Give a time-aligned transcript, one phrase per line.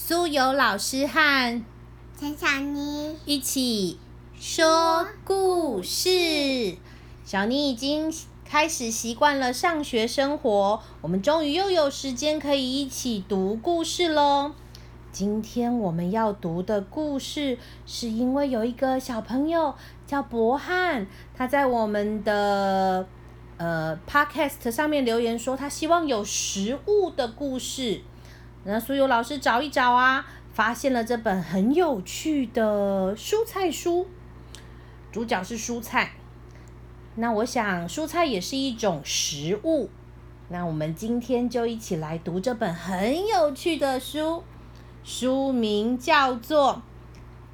[0.00, 1.64] 苏有老师和
[2.18, 3.98] 陈小妮一起
[4.38, 6.76] 说故事。
[7.24, 8.14] 小妮已经
[8.44, 14.52] 开始习惯了上学生活，我们终于又有时间可以一起读故事喽。
[15.10, 19.74] 今天我们要读的故事，是因为有一个小朋友
[20.06, 23.04] 叫博汉，他在我们的
[23.56, 28.02] 呃 podcast 上面留言说，他希望有食物的故事。
[28.70, 34.06] 那苏有老师找一找啊，发现了这本很有趣的蔬菜书，
[35.10, 36.12] 主角是蔬菜。
[37.14, 39.88] 那我想，蔬菜也是一种食物。
[40.50, 44.44] 那我们今天就一起来读这本很有趣的书。
[45.02, 46.82] 书名叫做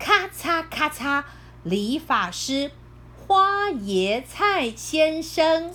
[0.04, 1.22] 《咔嚓咔嚓
[1.62, 2.72] 理发师
[3.16, 5.70] 花椰菜先生》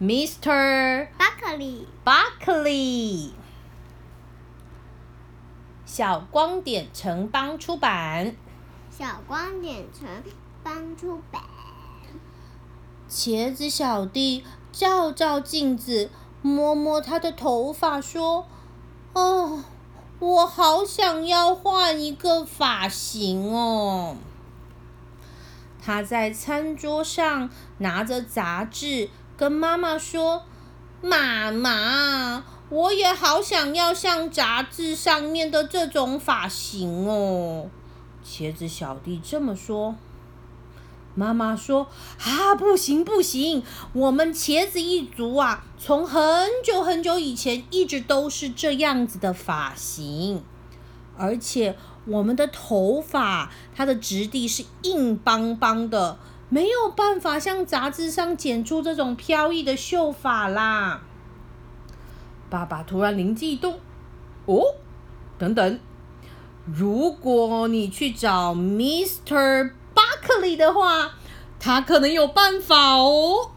[0.00, 1.08] ，Mr.
[1.18, 3.30] Buckley Buckley，
[5.94, 8.34] 小光点城邦出版。
[8.90, 10.08] 小光点城
[10.64, 11.42] 邦出版。
[13.10, 16.08] 茄子小弟照照镜子，
[16.40, 18.46] 摸摸他的头发，说
[19.12, 19.64] ：“哦。”
[20.18, 24.16] 我好想要换一个发型哦！
[25.78, 30.44] 他在餐桌上拿着杂志，跟妈妈说
[31.02, 37.68] ：“妈妈，我也好想要像杂志上面的这种发型哦。”
[38.24, 39.94] 茄子小弟这么说。
[41.14, 41.88] 妈妈说
[42.24, 43.62] ：“啊，不行不行，
[43.92, 50.42] 我们茄子一族啊，从很久很久以前一直都是这样子的发型，
[51.18, 56.16] 而且我们的头发它的质地是硬邦邦的，
[56.48, 61.02] 没有办法像杂志上剪出这种飘逸的秀发啦。”
[62.52, 63.80] 爸爸突然灵机一动
[64.44, 64.62] ：“哦，
[65.38, 65.80] 等等，
[66.66, 69.72] 如果你去找 Mister。”
[70.24, 71.14] 克里的话，
[71.58, 73.50] 他可能有办法哦。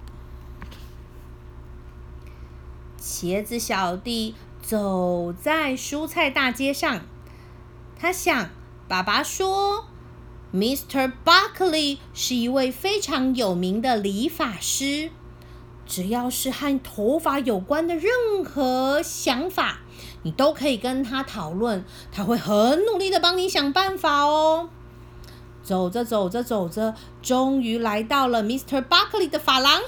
[3.00, 4.34] 茄子小弟
[4.64, 7.02] 走在蔬菜大街上，
[7.96, 8.50] 他想，
[8.88, 9.86] 爸爸说
[10.52, 11.12] ，Mr.
[11.24, 15.12] Buckley 是一位非常有名的理发师，
[15.86, 19.80] 只要是和头发有关的任何想法，
[20.24, 24.70] 你都可以跟他讨论，他会很努力的帮你想办法哦。
[25.64, 28.84] 走着走着走着，终于来到了 Mr.
[28.84, 29.82] Buckley 的发廊。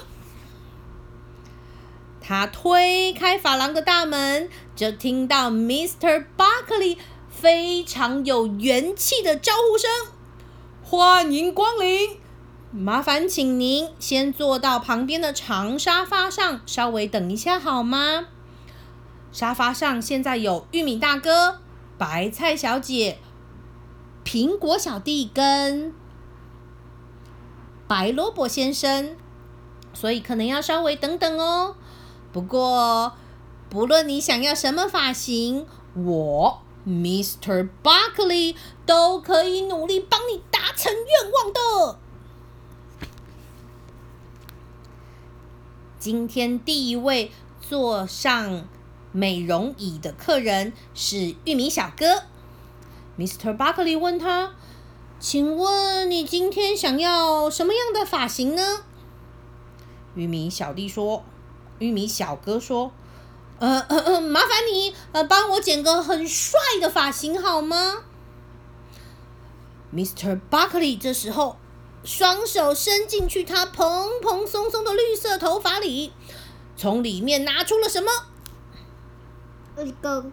[2.20, 6.26] 他推开发廊的大门，就听到 Mr.
[6.36, 6.98] Buckley
[7.30, 9.88] 非常有元气的招呼声
[10.82, 12.18] ：“欢迎光临！
[12.70, 18.26] 麻烦请您先坐到旁边的长沙发上，稍微等一下好吗？
[19.32, 21.60] 沙发上现在有玉米大哥、
[21.96, 23.18] 白菜小姐。”
[24.24, 25.94] 苹果小弟跟
[27.86, 29.16] 白萝卜先生，
[29.94, 31.76] 所以可能要稍微等等哦。
[32.30, 33.14] 不过，
[33.70, 37.70] 不论你想要什么发型，我 Mr.
[37.82, 41.98] Buckley 都可以努力帮你达成愿望的。
[45.98, 48.68] 今天第一位坐上
[49.10, 52.22] 美容椅的客人是玉米小哥。
[53.18, 53.56] Mr.
[53.56, 54.52] Buckley 问他
[55.18, 58.84] ：“请问你今天想要什么样的发型呢？”
[60.14, 61.24] 玉米小弟说
[61.80, 62.92] ：“玉米小哥说，
[63.58, 68.04] 呃呃，麻烦你呃帮我剪个很帅的发型好吗
[69.92, 70.40] ？”Mr.
[70.48, 71.56] Buckley 这时候
[72.04, 76.12] 双手伸进去他蓬蓬松松的绿色头发里，
[76.76, 78.10] 从里面拿出了什么？
[79.84, 80.24] 一个。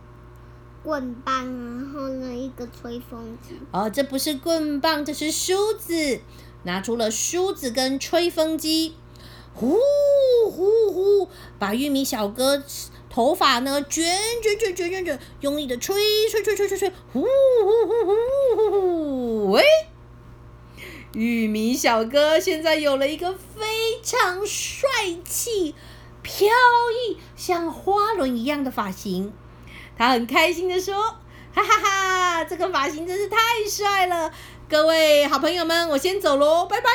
[0.83, 3.59] 棍棒，然后呢，一个吹风机。
[3.71, 6.19] 哦，这不是棍棒，这是梳子。
[6.61, 8.95] 拿出了梳子跟吹风机，
[9.55, 9.79] 呼
[10.51, 11.27] 呼呼，
[11.57, 12.61] 把玉米小哥
[13.09, 14.05] 头发呢卷
[14.43, 17.27] 卷卷卷卷卷，用力的吹吹吹吹吹吹，呼呼
[17.87, 18.05] 呼
[18.55, 19.51] 呼呼。
[19.53, 19.63] 喂，
[21.15, 24.89] 玉米小哥现在有了一个非常帅
[25.23, 25.73] 气、
[26.21, 26.45] 飘
[26.91, 29.31] 逸、像花轮一样的发型。
[29.97, 31.01] 他很开心的说
[31.55, 33.37] ：“哈哈哈，这个发型真是太
[33.69, 34.33] 帅了！
[34.67, 36.89] 各位好朋友们，我先走喽，拜拜。”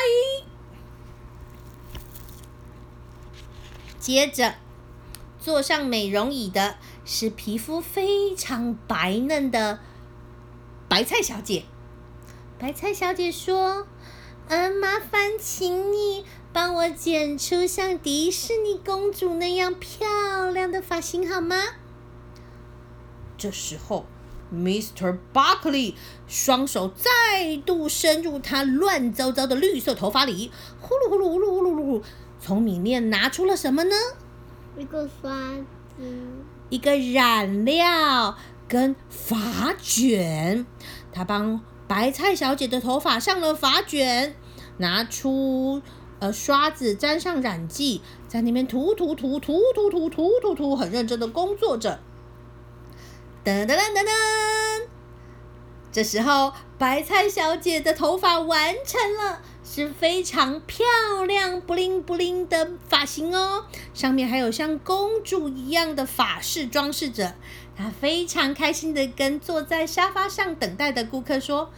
[3.97, 4.53] 接着，
[5.39, 9.79] 坐上美容椅的是皮肤非常白嫩的
[10.87, 11.63] 白菜小姐。
[12.59, 13.87] 白菜小姐说
[14.51, 21.55] ：“嗯，麻烦请你帮我剪出像迪士尼公主那样漂亮的发型好吗？”
[23.39, 24.05] 这时候
[24.53, 25.17] ，Mr.
[25.33, 25.93] Buckley
[26.27, 30.51] 双手再度伸入他乱糟糟的绿色头发里，
[30.81, 32.03] 呼噜呼噜呼噜呼噜呼噜，
[32.37, 33.95] 从里面拿出了什么呢？
[34.77, 35.31] 一个刷
[35.97, 36.03] 子，
[36.69, 38.37] 一个染料
[38.67, 40.65] 跟发卷。
[41.13, 44.35] 他帮白菜小姐的头发上了发卷，
[44.77, 45.81] 拿出
[46.19, 51.99] 呃刷子沾上染剂，在那边涂涂涂涂涂涂涂涂涂，很认真的工作着。
[53.43, 54.87] 噔噔噔噔噔！
[55.91, 60.85] 这时候，白菜小姐的头发完成了，是非常漂
[61.27, 63.65] 亮、布灵布灵的发型哦。
[63.93, 67.35] 上面还有像公主一样的法式装饰着。
[67.75, 71.71] 她非常开心的跟坐在沙发上等待的顾客说：“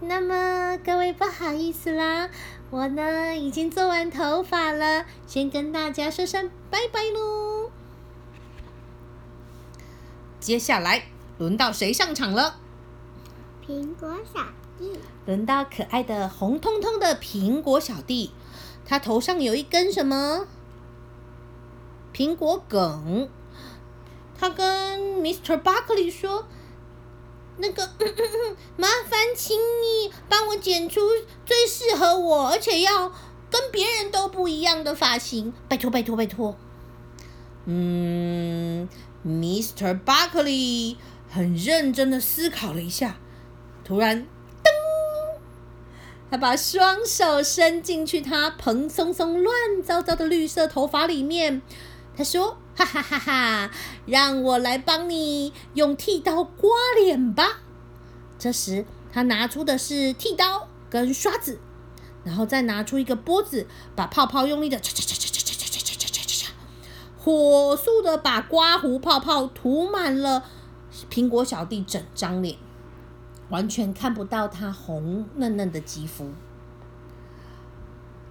[0.00, 2.28] 那么，各位不好意思啦，
[2.70, 7.70] 我呢已经做完头发了，先跟大家说声拜拜喽。”
[10.38, 11.04] 接下来
[11.38, 12.56] 轮到谁上场了？
[13.66, 14.40] 苹果小
[14.78, 14.92] 弟，
[15.24, 18.32] 轮到可爱的红彤彤的苹果小弟，
[18.84, 20.46] 他头上有一根什么？
[22.14, 23.28] 苹果梗。
[24.38, 25.60] 他跟 Mr.
[25.62, 26.46] Buckley 说
[27.58, 27.82] ：“那个，
[28.76, 31.00] 麻烦请你帮我剪出
[31.44, 33.12] 最适合我，而且要
[33.50, 36.56] 跟别人都不一样的发型，拜托拜托拜托。”
[37.66, 38.88] 嗯。
[39.26, 39.98] Mr.
[40.04, 40.98] Buckley
[41.28, 43.16] 很认真的思考了一下，
[43.84, 44.24] 突然，
[44.62, 44.70] 噔，
[46.30, 51.60] 他把双手伸进去他蓬松松、乱糟糟的绿色头发里面。
[52.16, 53.70] 他说：“哈哈哈哈，
[54.04, 57.60] 让我来帮你用剃刀刮脸吧。”
[58.38, 61.58] 这时，他拿出的是剃刀跟刷子，
[62.22, 66.52] 然后再拿出一个钵子，把泡泡用力的擦擦擦擦擦擦
[67.18, 70.44] 火速的把刮胡泡泡涂满了
[71.10, 72.56] 苹果小弟整张脸，
[73.48, 76.30] 完全看不到他红嫩嫩的肌肤。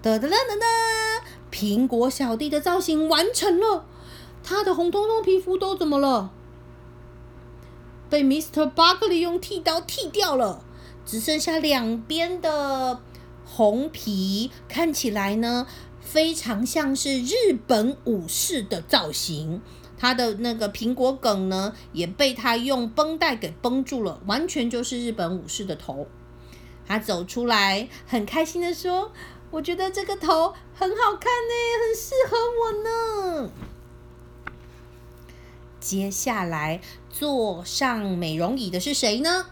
[0.01, 3.85] 哒哒哒哒哒，苹果小弟的造型完成了，
[4.45, 6.31] 他的红彤彤皮肤都怎么了？
[8.07, 8.71] 被 Mr.
[8.71, 10.63] Buckley 用剃刀剃掉了，
[11.03, 13.01] 只剩下两边的
[13.43, 15.65] 红皮，看起来呢？
[15.99, 19.59] 非常像是日本武士的造型，
[19.97, 26.05] 他的那个苹果梗呢，也被他用绷带给绷住了，完全就是日本武士的头。
[26.85, 29.11] 他走出来，很开心的说
[29.49, 33.51] ：“我觉得这个头很好看呢，很适合我呢。”
[35.85, 39.45] 接下来坐上美容椅的是谁呢？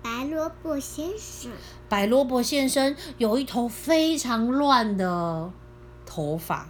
[0.00, 1.50] 白萝卜先生，
[1.88, 5.50] 白萝卜先生有一头非常乱的
[6.06, 6.68] 头发。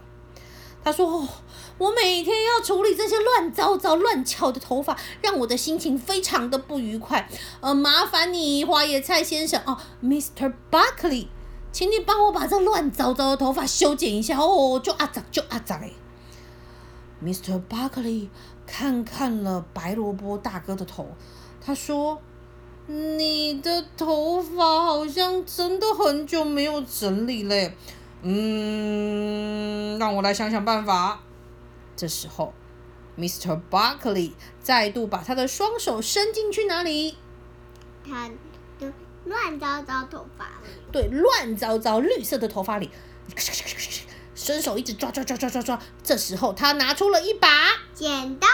[0.83, 1.29] 他说
[1.77, 7.29] ：“我每天要处理这些乱糟糟、乱翘的头发，让我的心情非常的不愉快。
[7.61, 10.55] 呃，麻烦你，花野菜先生哦，Mr.
[10.71, 11.27] Buckley，
[11.71, 15.91] 请你帮我把这乱糟糟的头发修剪一下哦，就阿杂就阿杂哎。
[17.22, 17.61] ”Mr.
[17.69, 18.28] Buckley
[18.67, 21.08] 看看了白萝卜大哥的头，
[21.61, 22.20] 他说。
[22.87, 27.76] 你的头发好像真的很久没有整理嘞，
[28.22, 31.20] 嗯，让我来想想办法。
[31.94, 32.52] 这时候
[33.17, 33.61] ，Mr.
[33.70, 37.16] Buckley 再度把他的双手伸进去哪里？
[38.04, 38.28] 他
[38.80, 38.92] 的
[39.25, 40.71] 乱糟糟头发里。
[40.90, 42.90] 对，乱糟糟绿色的头发里，
[44.42, 45.78] 伸手一直抓抓抓抓抓抓。
[46.02, 47.49] 这时候，他拿出了一把
[47.92, 48.49] 剪刀，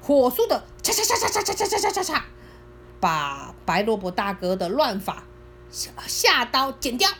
[0.00, 2.22] 火速的嚓嚓嚓嚓嚓嚓嚓嚓嚓嚓。
[3.00, 5.24] 把白萝卜大哥的乱发
[5.70, 7.10] 下下刀剪掉，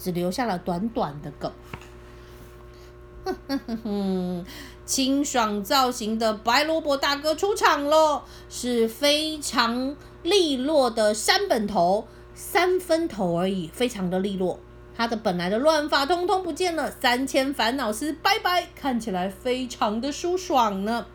[0.00, 1.52] 只留下了短短的梗。
[3.24, 4.46] 哼哼哼哼，
[4.84, 14.58] 清爽造型的白萝卜大哥出场了，是非常利落的三本头，三分头而已，非常的利落。
[14.96, 21.06] 他的本来的乱发通通不见了，三千烦恼丝拜拜，看起来非常的舒爽呢。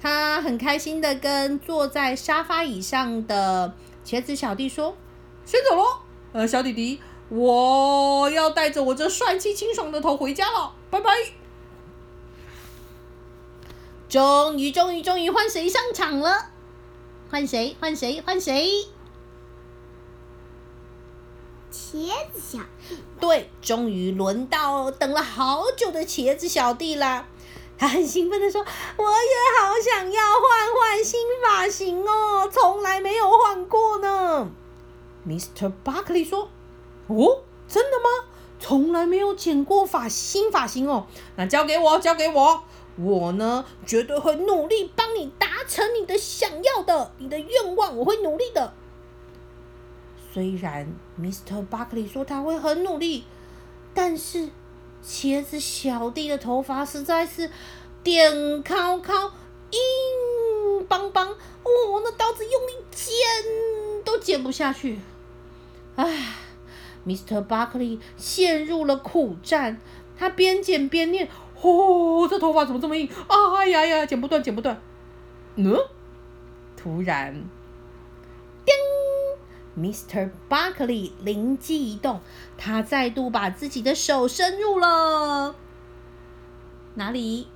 [0.00, 4.96] 他很开心的跟坐在沙发椅上的茄子小弟说
[5.44, 5.84] ：“先走喽，
[6.32, 11.10] 呃，小弟弟，我要带着我这帅气清爽的头回家了，拜拜。”
[14.08, 16.46] 终于，终于，终于换谁上场了？
[17.30, 17.76] 换谁？
[17.78, 18.22] 换谁？
[18.24, 18.70] 换谁？
[21.72, 22.58] 茄子小
[22.88, 22.98] 弟。
[23.18, 27.26] 对，终于轮到等了好久的茄子小弟啦。
[27.78, 28.60] 他很兴奋的说
[28.98, 34.50] ：“我也好想要换换新发型哦，从来没有换过呢。
[35.26, 35.72] ”Mr.
[35.82, 36.50] Buckley 说
[37.08, 38.26] ：“哦，真的吗？
[38.58, 41.06] 从来没有剪过发新发型哦？
[41.36, 42.62] 那交给我，交给我，
[42.98, 48.74] 我呢绝对会努力帮你达成你的想要的，你的愿望，我会努力的。
[50.32, 50.86] 虽然
[51.20, 51.66] Mr.
[51.68, 53.24] Buckley 说他会很努力，
[53.92, 54.48] 但是
[55.04, 57.50] 茄子小弟的头发实在是
[58.02, 59.32] 点靠靠
[59.70, 63.14] 硬邦邦，哦，那刀子用力剪
[64.04, 64.98] 都剪不下去。
[65.96, 66.34] 唉
[67.06, 67.46] ，Mr.
[67.46, 69.80] Buckley 陷入了苦战，
[70.16, 71.28] 他边剪边念
[71.60, 73.08] ：“哦，这头发怎么这么硬？
[73.28, 74.80] 哎呀呀，剪不断，剪不断。”
[75.56, 75.76] 嗯，
[76.76, 77.42] 突然，
[80.48, 82.20] Buckley 灵机一动，
[82.58, 85.54] 他再度把自己的手伸入了
[86.94, 87.46] 哪里？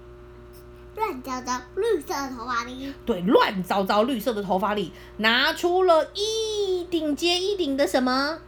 [0.96, 2.94] 乱糟糟绿色的头发里。
[3.04, 8.38] 对，乱糟糟绿色的头发里，拿出了一顶接一顶的什么？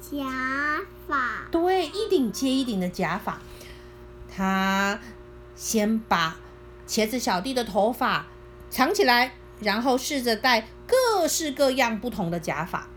[0.00, 1.46] 假发。
[1.50, 3.38] 对，一顶接一顶的假发。
[4.34, 4.98] 他
[5.54, 6.38] 先把
[6.88, 8.26] 茄子小弟的头发
[8.70, 10.68] 藏起来，然后试着戴。
[10.90, 12.88] 各式各样不同的假发，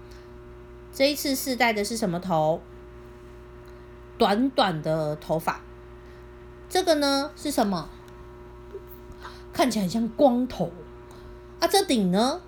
[0.91, 2.59] 这一次试戴的是什么头？
[4.17, 5.61] 短短的头发。
[6.67, 7.87] 这个呢是什么？
[9.53, 10.71] 看起来很像光头。
[11.59, 12.41] 啊，这顶呢？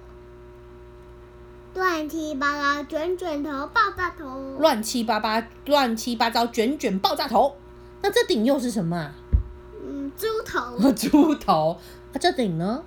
[1.75, 4.57] 乱七八糟卷卷头爆炸头。
[4.57, 7.55] 乱七八八乱七八糟卷卷爆炸头。
[8.01, 9.13] 那这顶又是什么啊？
[9.79, 10.91] 嗯，猪头。
[10.93, 11.77] 猪头。
[12.13, 12.83] 啊，这顶呢？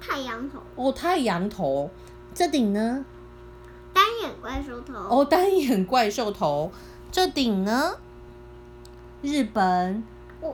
[0.00, 1.90] 太阳头哦，太阳头，
[2.34, 3.04] 这顶呢？
[3.92, 6.70] 单眼怪兽头哦，单眼怪兽头，
[7.10, 7.96] 这顶呢？
[9.22, 10.04] 日本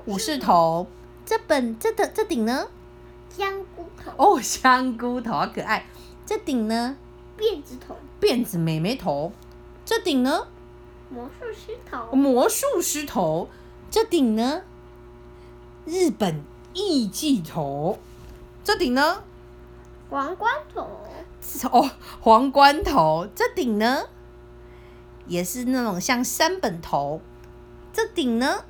[0.07, 0.87] 武士头，
[1.27, 2.69] 这本这的这顶呢？
[3.29, 5.87] 香菇头哦，香菇头好可爱，
[6.25, 6.97] 这顶呢？
[7.37, 9.33] 辫子头，辫子妹妹头，
[9.85, 10.47] 这顶呢？
[11.11, 13.49] 魔术师头，魔术师头，
[13.91, 14.63] 这顶呢？
[15.85, 17.99] 日本艺伎头，
[18.63, 19.23] 这顶呢？
[20.11, 20.89] 皇冠头
[21.73, 24.05] 哦，皇冠头，这顶呢，
[25.27, 27.21] 也是那种像山本头。
[27.93, 28.65] 这顶呢，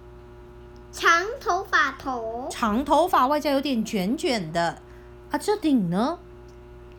[0.92, 4.80] 长头发头，长头发外加有点卷卷的
[5.30, 5.38] 啊。
[5.38, 6.18] 这顶呢，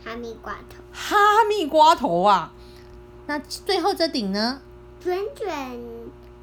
[0.04, 1.16] 哈密瓜头，哈
[1.48, 2.52] 密瓜头啊。
[3.28, 4.62] 那最后这顶呢，
[5.02, 5.80] 卷卷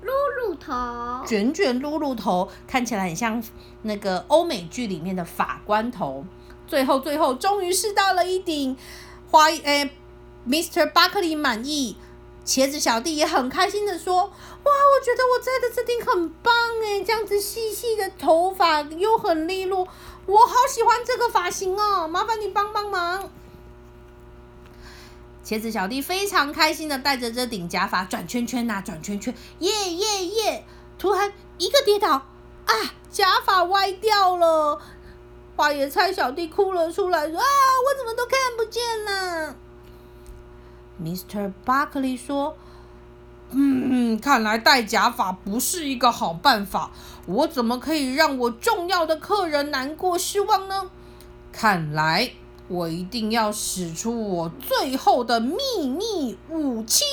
[0.03, 3.43] 露露头，卷卷露露头，看起来很像
[3.83, 6.25] 那个欧美剧里面的法官头。
[6.67, 8.77] 最后，最后，终于试到了一顶
[9.31, 9.91] 花诶
[10.49, 10.91] ，Mr.
[10.93, 11.97] Buckley 满意，
[12.45, 14.29] 茄子小弟也很开心的说：“哇，
[14.65, 19.87] 我觉得我摘的这顶很棒诶，这样子细细的头发又很利落，
[20.27, 23.31] 我好喜欢这个发型哦，麻烦你帮帮忙。”
[25.45, 30.65] 茄子小弟非常开心的戴着这顶假发转圈圈呐，转圈圈，耶耶耶！
[30.99, 32.75] 突然一个跌倒，啊，
[33.11, 34.81] 假发歪掉了。
[35.55, 39.55] 花野菜小弟哭了出来，说：“啊，我怎么都看不见呢
[41.03, 41.53] ？”Mr.
[41.65, 42.57] Buckley 说
[43.53, 46.91] ：“嗯，看来戴假发不是一个好办法。
[47.27, 50.91] 我怎么可以让我重要的客人难过失望呢？
[51.53, 52.33] 看来
[52.69, 55.57] 我一定要使出我最后的秘
[55.87, 57.05] 密武器。”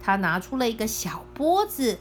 [0.00, 1.98] 他拿出了一个小钵子，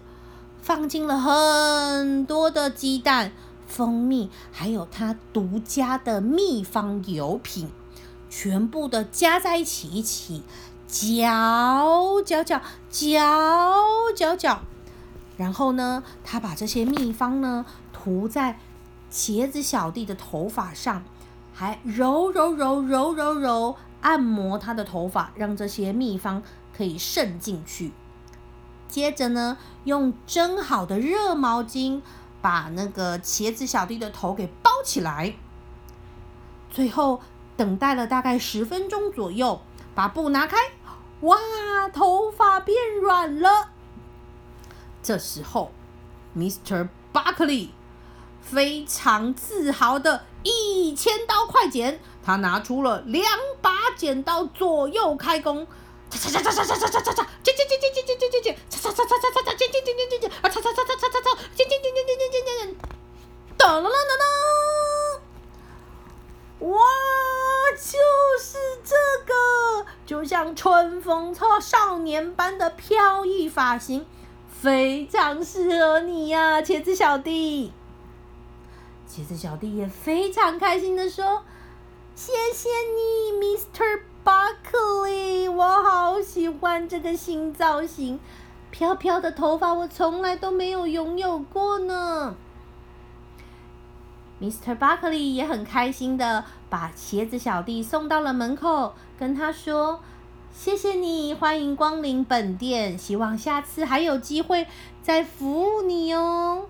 [0.62, 3.32] 放进了很多的鸡蛋。
[3.72, 7.70] 蜂蜜，还有它独家的秘方油品，
[8.30, 10.44] 全部的加在一起，一起
[10.86, 13.74] 搅搅搅搅
[14.14, 14.60] 搅搅。
[15.38, 18.60] 然后呢，他把这些秘方呢涂在
[19.10, 21.04] 茄子小弟的头发上，
[21.54, 26.44] 还揉揉揉揉揉揉，按摩他的头发，让这些秘方
[26.76, 27.94] 可以渗进去。
[28.90, 32.02] 接着呢，用蒸好的热毛巾。
[32.42, 35.36] 把那个茄子小弟的头给包起来，
[36.70, 37.22] 最后
[37.56, 39.62] 等待了大概十分钟左右，
[39.94, 40.58] 把布拿开，
[41.22, 41.38] 哇，
[41.94, 43.70] 头发变软了。
[45.04, 45.72] 这时候
[46.36, 46.88] ，Mr.
[47.14, 47.70] Buckley
[48.42, 53.24] 非常自豪的一千刀快剪，他拿出了两
[53.62, 55.68] 把剪刀，左右开弓。
[56.18, 62.76] 擦擦擦擦擦擦擦擦擦擦，剪剪剪剪剪剪剪剪，擦擦擦擦擦擦擦，剪剪剪剪剪剪，啊擦擦擦擦擦擦擦，剪剪剪剪剪剪剪剪，
[63.58, 63.94] 当啷啷啷
[66.60, 66.80] 啷，哇，
[67.76, 67.98] 就
[68.40, 74.06] 是这个，就像春风操少年般的飘逸发型，
[74.62, 77.74] 非常适合你呀，茄子小弟。
[79.10, 81.44] 茄子小弟也非常开心的说
[82.16, 84.02] ：“谢谢你，Mr.
[84.24, 88.20] Buckley，我好喜欢这个新造型，
[88.70, 92.36] 飘飘的头发我从来都没有拥有过呢。
[94.42, 94.78] Mr.
[94.78, 100.00] Buckley 也很开心的把鞋子小弟送到了门口，跟他说
[100.52, 104.66] ：“谢谢你，欢迎光临本店，希望下次还有机会
[105.04, 106.66] 再服务你哦。”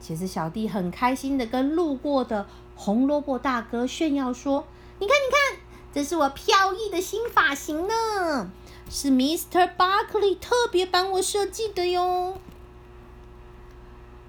[0.00, 4.64] 鞋子小弟很开心的跟路过的红萝卜大哥炫耀说
[5.00, 5.65] ：“你看，你看，
[5.96, 8.50] 这是我飘逸的新发型呢，
[8.90, 9.70] 是 Mr.
[9.78, 12.36] Buckley 特别帮我设计的哟。”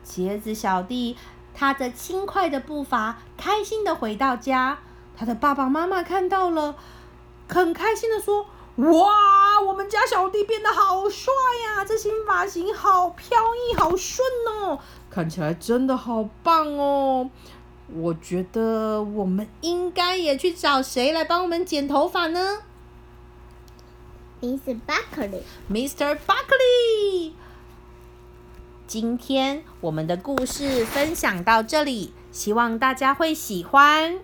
[0.08, 1.18] 茄子小弟。
[1.54, 4.78] 踏着轻快的步伐，开心的回到家。
[5.18, 6.76] 他的爸爸妈妈看到了，
[7.50, 8.46] 很开心的说
[8.78, 11.34] ：“哇，我们家小弟变得好帅
[11.66, 11.84] 呀！
[11.84, 17.32] 这新发型好飘逸，好顺哦，看起来真的好棒哦！
[17.96, 22.60] 我觉得我们应该也去找谁来帮我们剪头发呢
[24.41, 24.79] ？Mr.
[24.86, 25.41] Buckley。
[25.72, 26.17] Mr.
[26.27, 27.32] Buckley。
[28.86, 34.20] 今天我们的故事分享到这里，希望大家会喜欢。